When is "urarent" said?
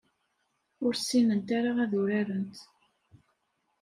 2.01-2.57